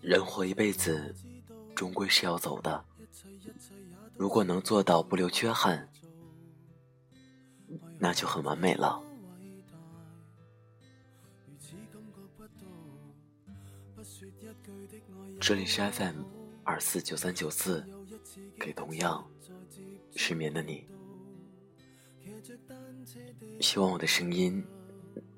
[0.00, 1.14] 人活一辈子，
[1.74, 2.84] 终归是要走的。
[4.16, 5.88] 如果能做到不留缺憾，
[7.98, 9.02] 那就很完美了。
[15.40, 16.22] 这里是 FM
[16.64, 17.84] 二四九三九四，
[18.58, 19.26] 给同样
[20.14, 20.86] 失眠的你。
[23.60, 24.62] 希望我的声音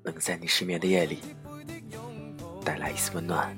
[0.03, 1.19] 能在你失眠的夜里
[2.63, 3.57] 带来一丝温暖。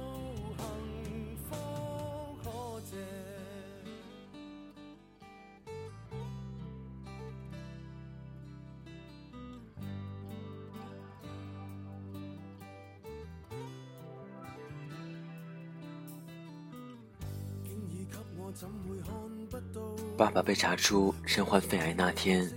[20.17, 22.51] 爸爸被查出身患肺癌那天。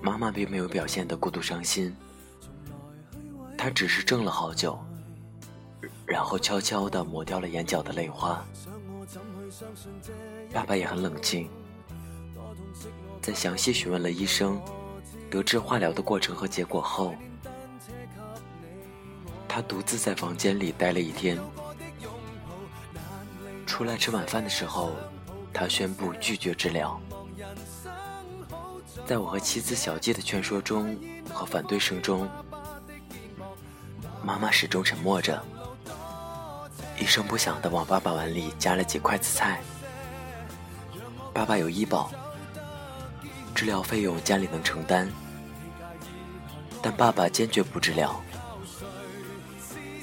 [0.00, 1.94] 妈妈并没有表现的过度伤心，
[3.56, 4.78] 她只是怔了好久，
[6.04, 8.44] 然后悄悄地抹掉了眼角的泪花。
[10.52, 11.48] 爸爸也很冷静，
[13.22, 14.60] 在详细询问了医生，
[15.30, 17.14] 得知化疗的过程和结果后，
[19.48, 21.38] 他独自在房间里待了一天。
[23.74, 24.92] 出来吃晚饭的时候，
[25.52, 26.96] 他宣布拒绝治疗。
[29.04, 30.96] 在我和妻子小季的劝说中
[31.32, 32.30] 和反对声中，
[34.22, 35.44] 妈妈始终沉默着，
[37.00, 39.60] 一声不响地往爸爸碗里夹了几筷子菜。
[41.32, 42.12] 爸爸有医保，
[43.56, 45.10] 治疗费用家里能承担，
[46.80, 48.22] 但爸爸坚决不治疗。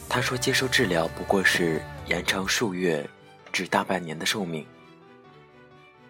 [0.09, 3.09] 他说：“接受治疗不过是延长数月
[3.51, 4.65] 至大半年的寿命，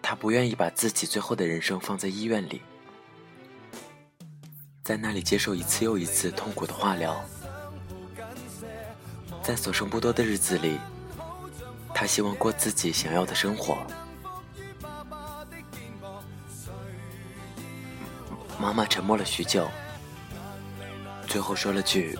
[0.00, 2.62] 他不愿意把自己最后的人生放在医院里。”
[4.84, 7.24] 在那里接受一次又一次痛苦的化疗，
[9.40, 10.76] 在所剩不多的日子里，
[11.94, 13.78] 他希望过自己想要的生活。
[18.58, 19.68] 妈妈沉默了许久，
[21.28, 22.18] 最后说了句：“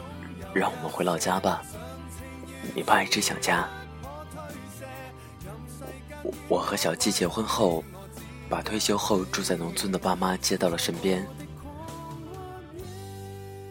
[0.55, 1.63] 让我们回老家吧，
[2.75, 3.69] 你爸一直想家。”
[6.53, 7.83] 我和小季结婚后，
[8.47, 11.27] 把退休后住在农村的爸妈接到了身边。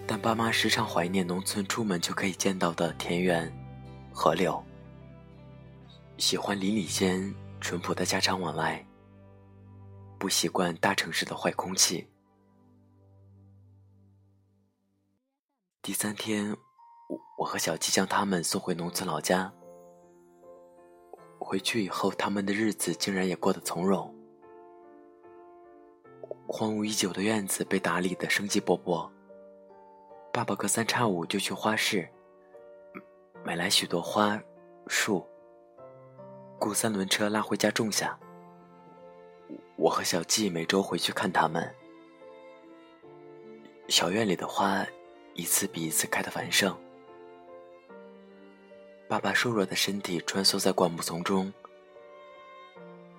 [0.07, 3.53] 但爸妈时常怀念农村出门就可以见到的田园、
[4.11, 4.59] 河流，
[6.17, 8.83] 喜欢邻里间淳朴的家常往来，
[10.17, 12.09] 不习惯大城市的坏空气。
[15.83, 16.57] 第三天，
[17.37, 19.53] 我和小季将他们送回农村老家。
[21.43, 24.13] 回去以后，他们的日子竟然也过得从容，
[26.47, 29.09] 荒芜已久的院子被打理得生机勃勃。
[30.31, 32.07] 爸爸隔三差五就去花市，
[33.43, 34.41] 买来许多花、
[34.87, 35.25] 树，
[36.59, 38.17] 雇三轮车拉回家种下。
[39.75, 41.69] 我和小季每周回去看他们。
[43.89, 44.85] 小院里的花，
[45.33, 46.73] 一次比一次开得繁盛。
[49.11, 51.51] 爸爸瘦弱的身体穿梭在灌木丛中，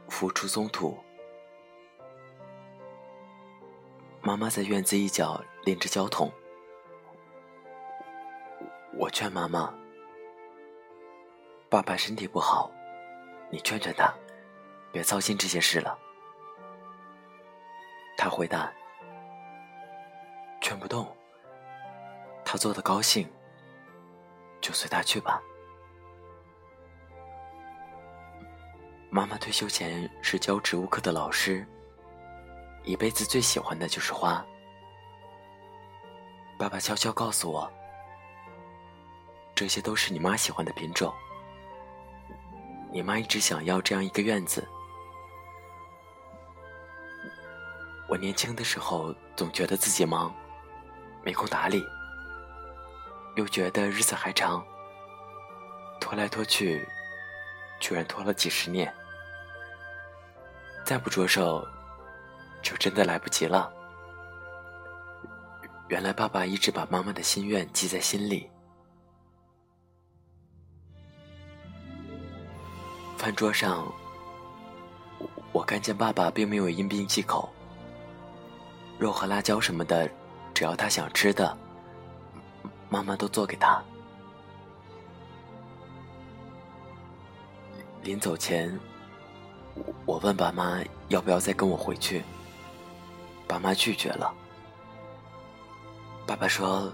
[0.09, 0.99] 浮出松土。
[4.23, 6.33] 妈妈在院子一角拎着胶桶。
[8.95, 9.71] 我劝妈妈
[11.69, 12.73] ：“爸爸身体不好，
[13.51, 14.11] 你劝劝他，
[14.91, 15.99] 别操心这些事了。”
[18.17, 18.73] 他回答
[20.63, 21.15] ：“劝不动，
[22.47, 23.31] 他做的高兴，
[24.59, 25.39] 就随他去吧。”
[29.15, 31.67] 妈妈退休前是教植物课的老师，
[32.83, 34.43] 一辈子最喜欢的就是花。
[36.57, 37.71] 爸爸悄悄告诉我。
[39.55, 41.13] 这些都是你妈喜欢的品种。
[42.91, 44.67] 你妈一直想要这样一个院子。
[48.09, 50.35] 我年轻的时候总觉得自己忙，
[51.23, 51.85] 没空打理，
[53.37, 54.65] 又觉得日子还长，
[56.01, 56.89] 拖来拖去，
[57.79, 58.93] 居然拖了几十年，
[60.85, 61.67] 再不着手，
[62.63, 63.73] 就真的来不及了。
[65.89, 68.51] 原来爸爸一直把妈妈的心愿记在心里。
[73.17, 73.87] 饭桌上，
[75.53, 77.49] 我看见爸爸并没有因病忌口，
[78.99, 80.11] 肉和辣椒什么的，
[80.53, 81.57] 只要他想吃的，
[82.89, 83.81] 妈妈都做给他。
[88.03, 88.77] 临走前，
[90.05, 92.23] 我问爸妈要不要再跟我回去，
[93.47, 94.33] 爸妈拒绝了。
[96.27, 96.93] 爸爸说：“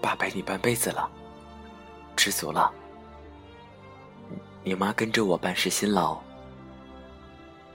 [0.00, 1.10] 爸陪你半辈子了，
[2.16, 2.72] 知足了。
[4.62, 6.18] 你妈跟着我办事辛劳，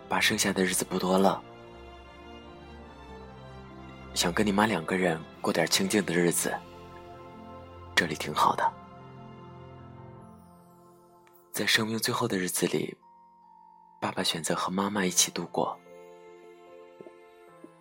[0.08, 1.42] 爸剩下的日子不多了，
[4.14, 6.54] 想跟你妈两个人过点清静的日子，
[7.96, 8.72] 这里挺好的。”
[11.52, 12.96] 在生命最后的日子里，
[14.00, 15.78] 爸爸选择和妈妈一起度过。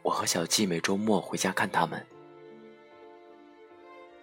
[0.03, 2.05] 我和小季每周末回家看他们。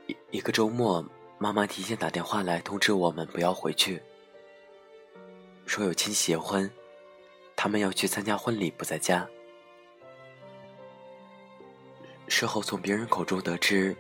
[0.08, 1.04] 一一个周末，
[1.38, 4.02] 妈妈提前打电话来通知我们不要回去，
[5.66, 6.70] 说有亲戚结婚，
[7.56, 9.26] 他们要去参加婚礼，不在家。
[12.28, 13.96] 事后从别人口中得知，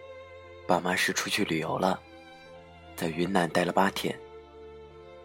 [0.67, 2.01] 爸妈是出去旅游了，
[2.95, 4.19] 在云南待了八天。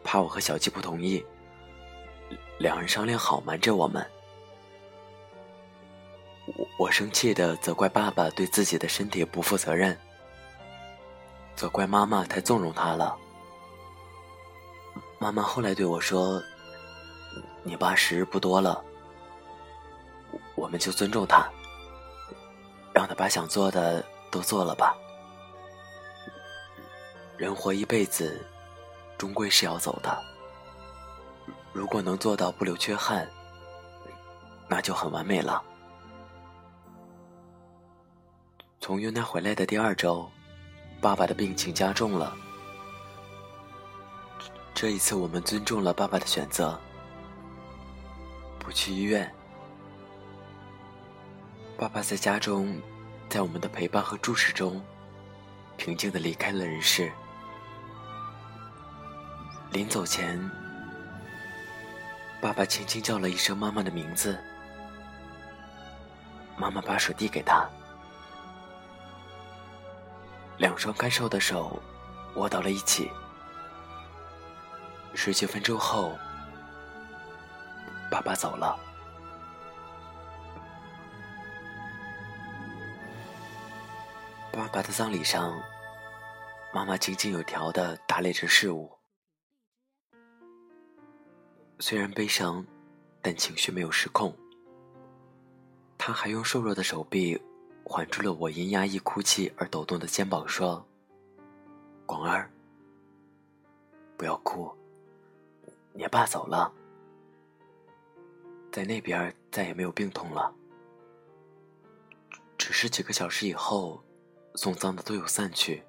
[0.04, 1.24] 怕我和小季不同意，
[2.60, 4.06] 两人商量好瞒着我们。
[6.44, 9.98] 我我生气的责怪爸爸对自己的身体不负责任，
[11.56, 13.16] 责怪妈妈太纵容他了。
[15.18, 16.42] 妈妈后来对我说
[17.64, 18.84] ：“你爸时日不多了，
[20.54, 21.50] 我们就尊重他，
[22.92, 24.94] 让他把想做的都做了吧。
[27.38, 28.38] 人活一辈子。”
[29.16, 30.29] 终归是要走的。
[31.72, 33.28] 如果能做到不留缺憾，
[34.68, 35.62] 那就很完美了。
[38.80, 40.28] 从云南回来的第二周，
[41.00, 42.36] 爸爸的病情加重了。
[44.74, 46.78] 这一次，我们尊重了爸爸的选择，
[48.58, 49.32] 不去医院。
[51.76, 52.80] 爸爸在家中，
[53.28, 54.82] 在我们的陪伴和注视中，
[55.76, 57.12] 平静的离开了人世。
[59.72, 60.50] 临走前，
[62.40, 64.38] 爸爸轻轻叫了一声妈妈的名字。
[66.56, 67.68] 妈妈把手递给他，
[70.58, 71.82] 两双干瘦的手
[72.36, 73.10] 握到了一起。
[75.14, 76.16] 十几分钟后，
[78.10, 78.78] 爸爸走了。
[84.52, 85.58] 爸爸的葬礼上，
[86.74, 88.99] 妈妈井井有条的打理着事务。
[91.80, 92.64] 虽然悲伤，
[93.22, 94.36] 但情绪没有失控。
[95.96, 97.40] 他还用瘦弱的手臂
[97.84, 100.86] 环住了我因压抑哭泣而抖动的肩膀，说
[102.04, 102.50] ：“广儿，
[104.18, 104.70] 不要哭，
[105.94, 106.70] 你爸走了，
[108.70, 110.54] 在那边再也没有病痛了。
[112.58, 114.04] 只是几个小时以后，
[114.54, 115.82] 送葬的都有散去，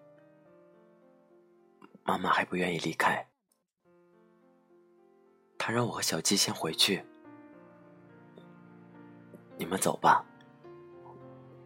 [2.03, 3.27] 妈妈还不愿意离开。”
[5.63, 7.05] 他让我和小鸡先回去，
[9.59, 10.25] 你们走吧。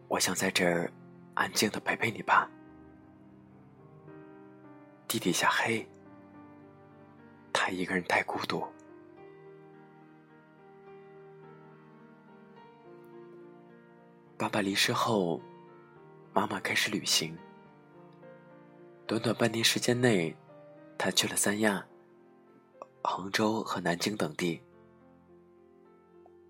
[0.10, 0.91] 我想在这儿
[1.34, 2.46] 安静的陪陪你爸。
[5.08, 5.88] 地底下黑，
[7.53, 8.67] 他一个人太孤独。
[14.38, 15.41] 爸爸离世后，
[16.34, 17.34] 妈妈开始旅行。
[19.08, 20.36] 短短半年时间内，
[20.98, 21.81] 他去了三亚。
[23.05, 24.62] 杭州和南京等地。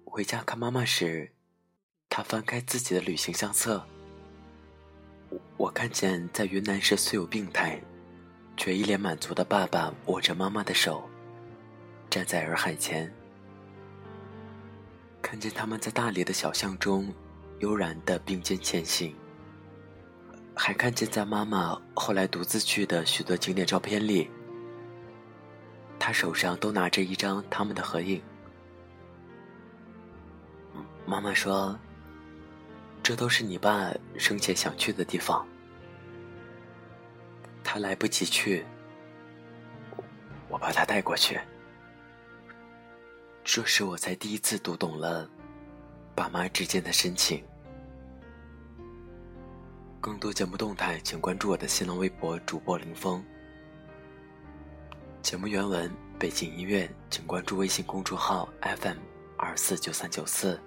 [0.06, 1.32] 回家看妈妈时，
[2.10, 3.86] 他翻开自己的旅行相册。
[5.58, 7.82] 我看见在云南时虽有病态，
[8.56, 11.10] 却一脸满足的爸爸握着妈妈的手，
[12.10, 13.14] 站在洱海前。
[15.22, 17.12] 看见他们在大理的小巷中
[17.60, 19.14] 悠然的并肩前行。
[20.56, 24.30] 还看见在妈妈后来独自去的许多景点照片里。
[26.00, 28.22] 他手上都拿着一张他们的合影。
[31.06, 31.78] 妈妈说
[33.04, 35.48] ：“这都是你爸生前想去的地方，
[37.64, 38.66] 他来不及去，
[40.50, 41.40] 我把他带过去。”
[43.44, 45.30] 这时我才第一次读懂了
[46.16, 47.44] 爸妈之间的深情。
[50.02, 53.24] 更多节目动态，请关注我的新浪微博主播林峰。
[55.26, 58.98] 节目原文、背景音乐，请关注微信公众号 FM
[59.36, 60.60] 二四九三九四。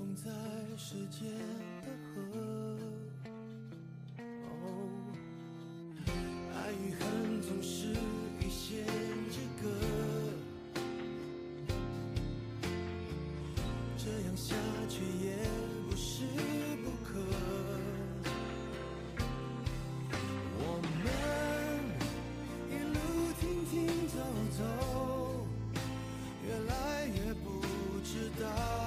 [0.00, 0.30] 封在
[0.78, 1.28] 世界
[1.84, 2.16] 的河。
[4.16, 4.88] 哦，
[6.54, 7.88] 爱与恨总是
[8.40, 8.82] 一线
[9.30, 9.68] 之隔。
[13.98, 14.54] 这样下
[14.88, 15.36] 去也
[15.90, 16.24] 不是
[16.82, 17.20] 不可。
[20.56, 21.04] 我们
[22.70, 22.96] 一路
[23.38, 23.76] 停停
[24.08, 24.16] 走
[24.56, 24.60] 走，
[26.46, 27.60] 越来越不
[28.02, 28.79] 知道。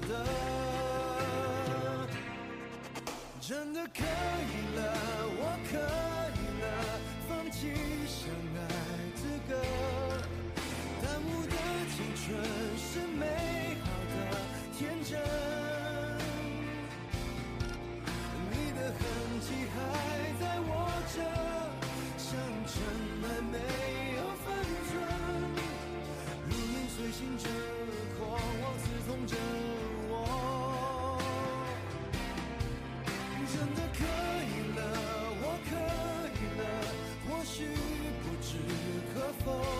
[0.00, 0.63] 的。
[39.44, 39.73] before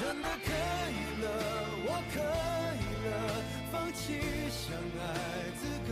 [0.00, 1.26] 真的可以了
[1.84, 2.16] 我可
[2.80, 3.08] 以了
[3.70, 4.16] 放弃
[4.48, 5.04] 相爱
[5.60, 5.90] 资格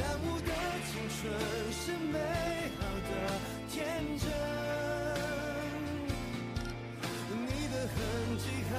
[0.00, 0.50] 耽误的
[0.90, 1.20] 青春
[1.70, 2.18] 是美
[2.76, 3.10] 好的
[3.70, 3.78] 天
[4.18, 4.28] 真。
[7.30, 7.94] 你的痕
[8.36, 8.74] 迹还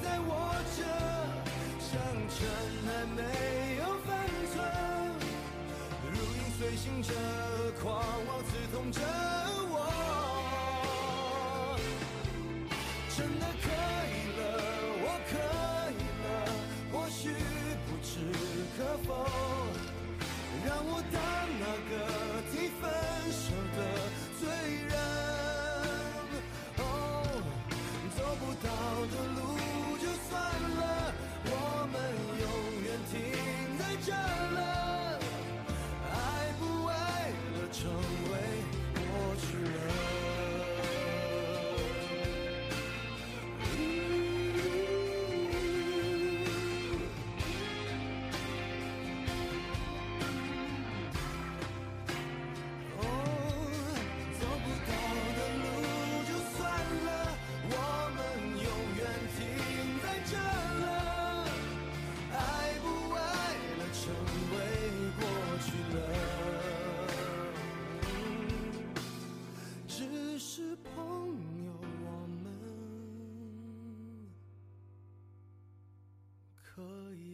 [0.00, 0.30] 在我
[0.76, 0.78] 这
[1.82, 1.90] 像
[2.30, 2.38] 尘
[2.86, 3.18] 埃没
[3.78, 4.08] 有分
[4.52, 4.54] 寸
[6.12, 7.12] 如影随形着
[7.82, 9.47] 狂妄刺痛着。
[13.18, 13.97] 真的可以。
[76.78, 77.27] 可以